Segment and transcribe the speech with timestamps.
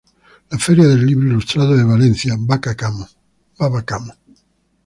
[0.49, 3.07] La feria del libro ilustrado de Valencia, "Baba Kamo.